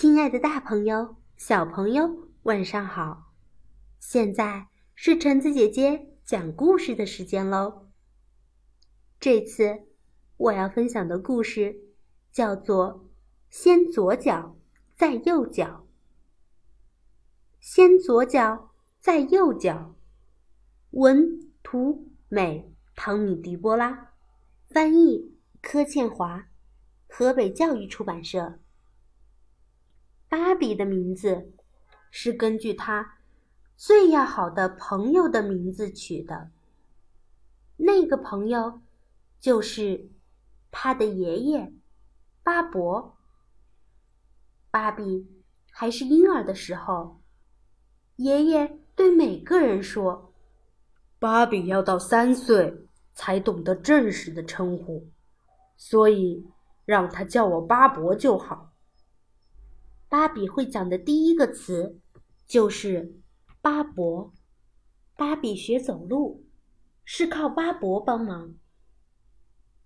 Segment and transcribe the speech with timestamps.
[0.00, 3.32] 亲爱的，大朋友、小朋友，晚上好！
[3.98, 7.88] 现在是橙子姐姐讲故事的时间喽。
[9.18, 9.88] 这次
[10.36, 11.80] 我要分享的故事
[12.30, 12.94] 叫做
[13.50, 14.56] 《先左脚
[14.96, 15.66] 再右脚》。
[17.58, 18.70] 先左脚
[19.00, 19.96] 再右脚，
[20.90, 24.12] 文图美，汤米·迪波拉，
[24.68, 26.46] 翻译柯倩华，
[27.08, 28.60] 河北教育出版社。
[30.28, 31.52] 芭比的名字
[32.10, 33.18] 是根据她
[33.76, 36.50] 最要好的朋友的名字取的。
[37.76, 38.80] 那个朋友
[39.40, 40.10] 就是
[40.70, 41.72] 她的爷爷
[42.42, 43.16] 巴伯。
[44.70, 45.26] 芭比
[45.70, 47.20] 还是婴儿的时候，
[48.16, 50.34] 爷爷对每个人说
[51.18, 55.08] ：“芭比要到三岁才懂得正式的称呼，
[55.76, 56.46] 所以
[56.84, 58.67] 让他叫我巴伯就好。”
[60.08, 62.00] 芭比会讲的第一个词
[62.46, 63.20] 就是
[63.60, 64.32] “巴伯”。
[65.14, 66.46] 芭比学走路
[67.04, 68.54] 是靠巴伯帮忙。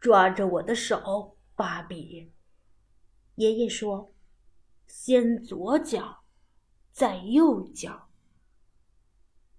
[0.00, 2.32] 抓着我的手，芭比。
[3.34, 4.14] 爷爷说
[4.86, 6.20] ：“先左脚，
[6.92, 8.08] 再右脚。”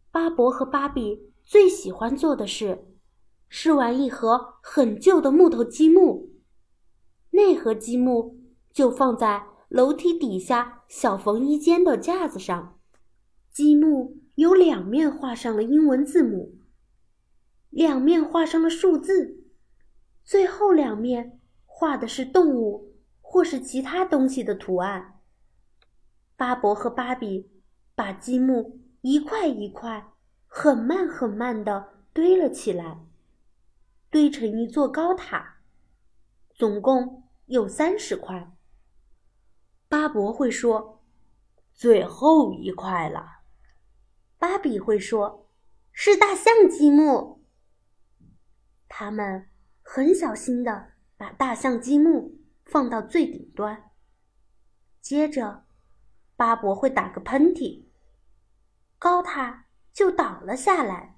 [0.10, 2.88] 巴伯和芭比最喜欢做的事
[3.48, 6.32] 是玩一盒很旧的木头积木。
[7.30, 8.40] 那盒积木
[8.74, 9.46] 就放在。
[9.70, 12.80] 楼梯底下小缝衣间的架子上，
[13.52, 16.58] 积木有两面画上了英文字母，
[17.70, 19.44] 两面画上了数字，
[20.24, 25.20] 最后两面画的是动物或是其他东西的图案。
[26.38, 27.50] 巴伯和芭比
[27.94, 30.14] 把积木一块一块、
[30.46, 33.06] 很慢很慢地堆了起来，
[34.10, 35.58] 堆成一座高塔，
[36.56, 38.54] 总共有三十块。
[39.90, 41.02] 巴伯会说
[41.74, 43.44] ：“最后一块了。”
[44.38, 45.50] 芭比会说
[45.94, 47.46] ：“是大象积木。”
[48.90, 49.50] 他们
[49.82, 53.92] 很小心的把大象积木放到最顶端。
[55.02, 55.66] 接着，
[56.36, 57.86] 巴伯会打个喷嚏，
[59.00, 61.18] 高塔就倒了下来。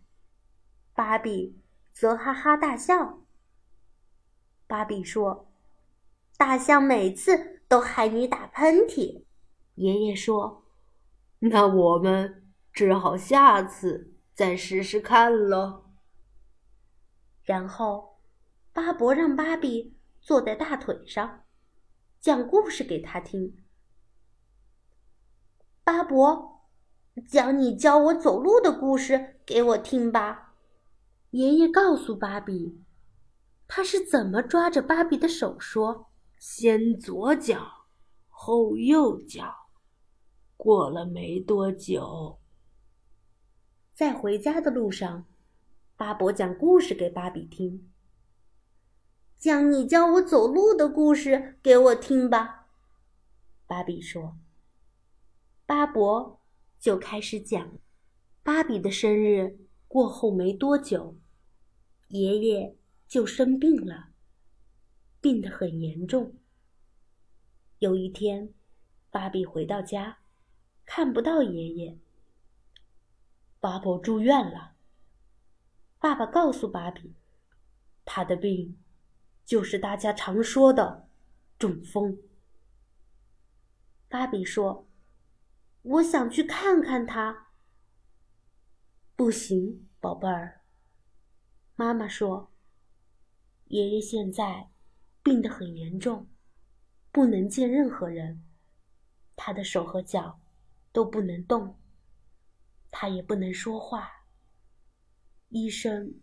[0.93, 1.59] 芭比
[1.91, 3.23] 则哈哈大笑。
[4.67, 5.51] 芭比说
[6.37, 9.25] ：“大象每次。”都害你打喷嚏，
[9.75, 10.65] 爷爷说
[11.39, 15.85] ：“那我们只好下次再试试看了。”
[17.45, 18.17] 然后，
[18.73, 21.43] 巴伯让芭比坐在大腿上，
[22.19, 23.63] 讲故事给他听。
[25.83, 26.63] 巴伯，
[27.27, 30.55] 讲你教我走路的故事给我听吧。
[31.29, 32.83] 爷爷告诉芭比，
[33.67, 36.08] 他是怎么抓着芭比的手说。
[36.39, 37.87] 先左脚，
[38.29, 39.53] 后右脚。
[40.55, 42.39] 过了没多久，
[43.93, 45.25] 在回家的路上，
[45.97, 47.91] 巴伯讲故事给芭比听。
[49.37, 52.67] 讲你教我走路的故事给我听吧，
[53.67, 54.37] 芭比说。
[55.65, 56.39] 巴伯
[56.79, 57.77] 就开始讲。
[58.43, 61.17] 芭比的生日过后没多久，
[62.07, 62.77] 爷爷
[63.07, 64.08] 就生病了。
[65.21, 66.35] 病得很严重。
[67.79, 68.53] 有一天，
[69.09, 70.19] 芭比回到家，
[70.85, 71.97] 看不到爷爷。
[73.59, 74.75] 巴伯住院了。
[75.99, 77.13] 爸爸告诉芭比，
[78.05, 78.77] 他的病
[79.45, 81.09] 就是大家常说的
[81.57, 82.17] 中风。
[84.07, 84.87] 芭比说
[85.83, 87.47] ：“我想去看看他。”
[89.17, 90.61] 不行，宝贝儿。
[91.75, 92.49] 妈妈说
[93.67, 94.69] ：“爷爷现在……”
[95.29, 96.27] 病得很严重，
[97.11, 98.43] 不能见任何人。
[99.35, 100.41] 他的手和脚
[100.91, 101.79] 都不能动，
[102.89, 104.25] 他也不能说话。
[105.49, 106.15] 医生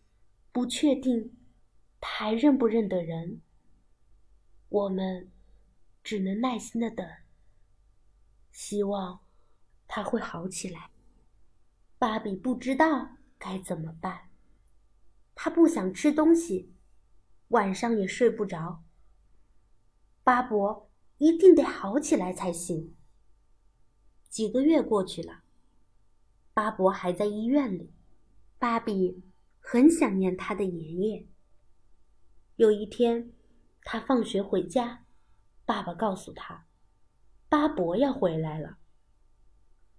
[0.51, 1.37] 不确定
[2.01, 3.41] 他还认不认得人。
[4.69, 5.31] 我们
[6.03, 7.09] 只能耐心的等，
[8.51, 9.21] 希望
[9.87, 10.91] 他会好起来。
[11.97, 14.31] 芭比不知道该怎么办，
[15.37, 16.75] 他不想吃东西，
[17.51, 18.83] 晚上也睡不着。
[20.27, 22.97] 巴伯一定得好起来才行。
[24.29, 25.45] 几个月过去了，
[26.53, 27.93] 巴伯还在医院里。
[28.59, 29.23] 芭比
[29.61, 31.29] 很想念他的爷爷。
[32.57, 33.33] 有一天，
[33.83, 35.05] 他放学回家，
[35.65, 36.67] 爸爸告诉他，
[37.49, 38.79] 巴伯要回来了。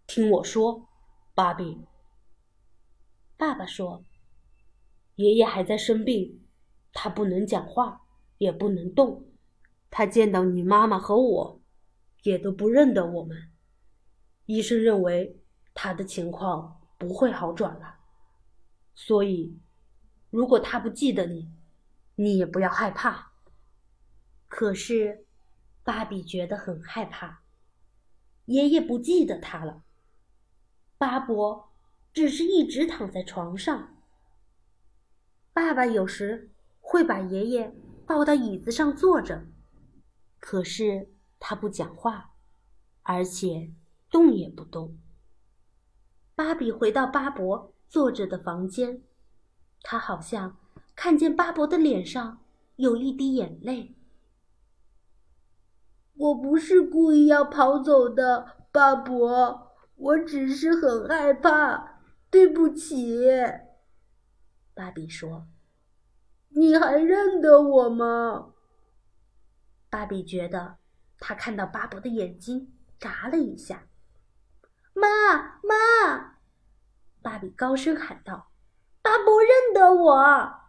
[0.07, 0.89] 听我说，
[1.33, 1.85] 芭比。
[3.37, 4.03] 爸爸说
[5.15, 6.45] ：“爷爷还在生病，
[6.91, 8.01] 他不能讲话，
[8.39, 9.23] 也不能动。”
[9.89, 11.61] 他见到你妈妈和我，
[12.23, 13.51] 也都不认得我们。
[14.45, 15.41] 医生认为
[15.73, 17.95] 他的情况不会好转了，
[18.95, 19.59] 所以
[20.29, 21.51] 如果他不记得你，
[22.15, 23.31] 你也不要害怕。
[24.47, 25.25] 可是，
[25.83, 27.41] 芭比觉得很害怕，
[28.45, 29.83] 爷爷不记得他了。
[30.97, 31.71] 巴伯
[32.13, 33.97] 只是一直躺在床上。
[35.53, 36.49] 爸爸有时
[36.79, 37.75] 会把爷爷
[38.05, 39.45] 抱到椅子上坐着，
[40.39, 42.31] 可是他不讲话，
[43.03, 43.71] 而且
[44.09, 44.97] 动也不动。
[46.35, 49.01] 芭比回到巴伯坐着的房间，
[49.81, 50.57] 他好像
[50.95, 52.39] 看见巴伯的脸上
[52.75, 53.95] 有一滴眼泪。
[56.15, 59.65] 我不是故意要跑走的，巴伯。
[59.95, 63.25] 我只是很害怕，对不起。
[64.75, 65.47] 芭比说
[66.49, 68.53] ：“你还认得我吗？”
[69.89, 70.77] 芭比觉得
[71.19, 73.87] 他看到巴伯的眼睛眨了一下。
[74.93, 76.37] “妈妈！”
[77.21, 78.51] 芭比高声喊道
[79.01, 80.67] ，“巴伯认得我。”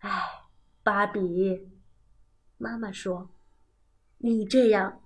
[0.00, 0.10] 哎，
[0.82, 1.70] 芭比，
[2.58, 3.30] 妈妈说
[4.18, 5.02] ：“你这样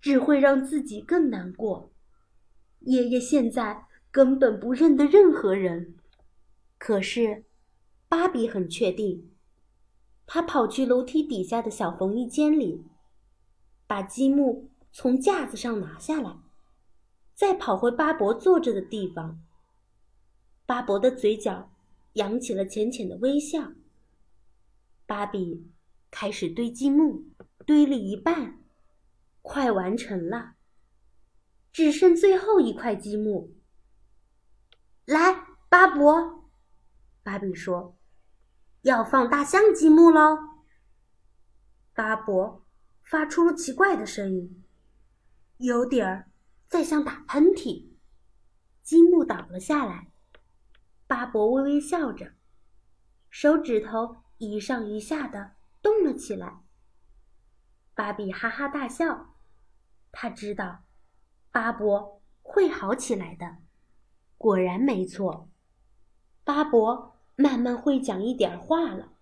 [0.00, 1.92] 只会让自己更难过。”
[2.80, 5.96] 爷爷现在根本不认得任何人，
[6.78, 7.44] 可是
[8.08, 9.29] 芭比很确定。
[10.32, 12.84] 他跑去楼梯底下的小缝衣间里，
[13.88, 16.36] 把积木从架子上拿下来，
[17.34, 19.42] 再跑回巴伯坐着的地方。
[20.66, 21.72] 巴伯的嘴角
[22.12, 23.72] 扬起了浅浅的微笑。
[25.04, 25.68] 芭比
[26.12, 27.24] 开始堆积木，
[27.66, 28.62] 堆了一半，
[29.42, 30.54] 快完成了。
[31.72, 33.52] 只剩最后一块积木。
[35.06, 36.44] 来，巴伯，
[37.24, 37.96] 芭比说
[38.82, 40.38] ：“要放大象积木喽。”
[41.94, 42.64] 巴伯
[43.02, 44.64] 发出了奇怪的声音，
[45.58, 46.30] 有点儿
[46.68, 47.90] 在像打喷嚏。
[48.82, 50.10] 积木倒了下来，
[51.06, 52.32] 巴伯微微笑着，
[53.28, 56.62] 手指头一上一下的动了起来。
[57.94, 59.34] 芭比哈哈大笑，
[60.10, 60.84] 他知道。
[61.52, 63.58] 巴伯会好起来的，
[64.38, 65.48] 果然没错。
[66.44, 69.12] 巴伯慢慢会讲一点话了，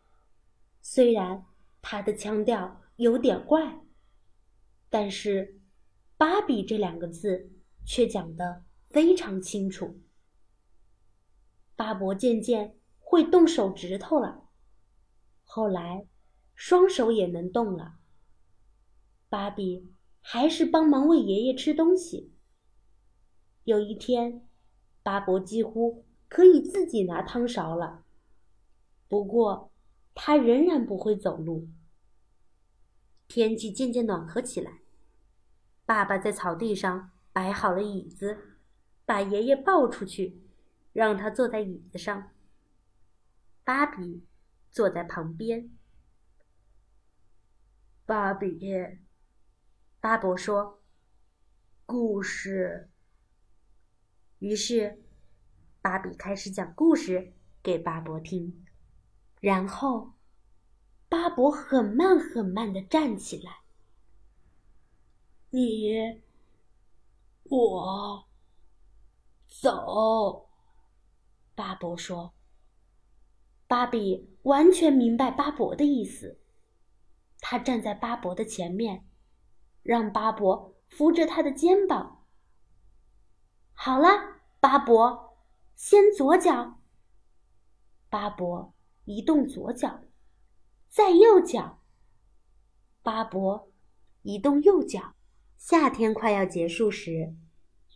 [0.82, 1.46] 虽然
[1.80, 3.80] 他的腔调有点怪，
[4.90, 5.60] 但是
[6.18, 7.50] “芭比”这两个字
[7.86, 10.00] 却讲得非常清楚。
[11.76, 14.48] 巴伯渐渐会动手指头了，
[15.44, 16.06] 后来
[16.54, 17.94] 双手也能动了。
[19.28, 19.94] 芭比。
[20.20, 22.34] 还是帮忙喂爷爷吃东西。
[23.64, 24.46] 有一天，
[25.02, 28.04] 巴伯几乎可以自己拿汤勺了，
[29.08, 29.72] 不过
[30.14, 31.68] 他仍然不会走路。
[33.26, 34.80] 天气渐渐暖和起来，
[35.84, 38.58] 爸爸在草地上摆好了椅子，
[39.04, 40.42] 把爷爷抱出去，
[40.92, 42.30] 让他坐在椅子上。
[43.64, 44.26] 芭比
[44.70, 45.70] 坐在旁边。
[48.06, 48.58] 芭比。
[50.00, 50.80] 巴伯说
[51.84, 52.88] ：“故事。”
[54.38, 55.02] 于是，
[55.82, 58.64] 芭比开始讲故事给巴伯听。
[59.40, 60.12] 然后，
[61.08, 63.60] 巴伯很慢很慢的站起来。
[65.50, 66.22] 你，
[67.44, 68.26] 我，
[69.46, 70.48] 走。
[71.54, 72.34] 巴伯说。
[73.66, 76.40] 芭比完全明白巴伯的意思。
[77.40, 79.04] 他站在巴伯的前面。
[79.82, 82.22] 让巴伯扶着他的肩膀。
[83.72, 84.08] 好了，
[84.60, 85.38] 巴伯，
[85.74, 86.78] 先左脚。
[88.10, 88.74] 巴伯
[89.08, 90.02] 移动左脚，
[90.86, 91.80] 再右脚。
[93.02, 93.72] 巴伯
[94.20, 95.14] 移动右脚。
[95.56, 97.34] 夏天快要结束时，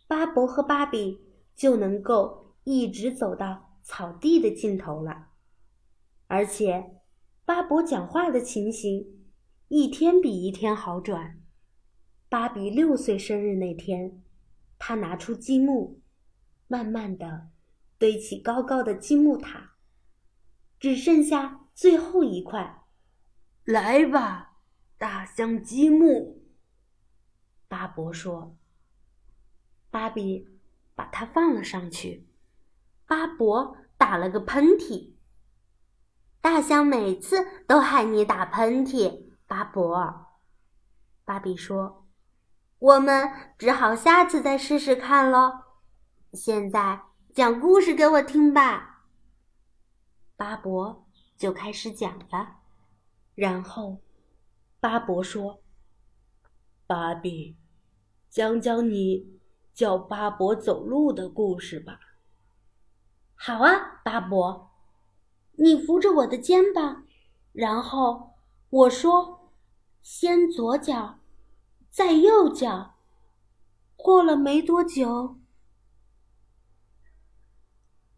[0.07, 1.21] 巴伯和芭比
[1.55, 5.27] 就能够一直走到草地的尽头了。
[6.25, 6.99] 而且，
[7.45, 9.27] 巴伯讲话的情形
[9.67, 11.39] 一天比一天好转。
[12.27, 14.23] 芭比六岁生日那天，
[14.79, 16.01] 他拿出积木，
[16.67, 17.49] 慢慢的
[17.99, 19.72] 堆起高高的积木塔，
[20.83, 22.83] 只剩下最后一块。
[23.63, 24.57] 来吧，
[24.97, 26.43] 大象积木。
[27.69, 28.57] 巴伯说。
[29.89, 30.59] 芭比
[30.93, 32.27] 把它放了上去。
[33.07, 35.13] 巴伯打了个喷嚏。
[36.41, 40.33] 大象每次都害你打喷嚏，巴伯。
[41.23, 42.05] 芭比说。
[42.79, 45.61] 我们只好下次再试试看喽。
[46.33, 48.92] 现在讲故事给我听吧。
[50.35, 51.05] 巴伯
[51.37, 52.59] 就开始讲了。
[53.35, 53.99] 然后，
[54.79, 55.61] 巴伯说
[56.85, 57.57] ：“芭比，
[58.29, 59.39] 讲讲你
[59.73, 61.99] 教巴伯走路的故事吧。
[63.35, 64.71] 好啊，巴伯，
[65.53, 67.05] 你扶着我的肩膀，
[67.51, 68.33] 然后
[68.69, 69.51] 我说
[70.03, 71.19] ：“先左脚，
[71.89, 72.91] 再右脚。”
[73.95, 75.39] 过了没多久，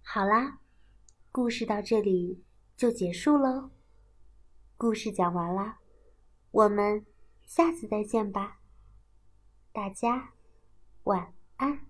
[0.02, 0.60] 好啦，
[1.36, 2.46] 故事到这里
[2.78, 3.70] 就结束喽。
[4.78, 5.80] 故事讲完了，
[6.50, 7.06] 我们
[7.44, 8.62] 下次再见吧。
[9.74, 10.32] 大家
[11.04, 11.85] 晚安。